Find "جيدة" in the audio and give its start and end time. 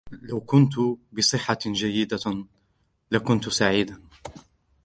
1.65-2.45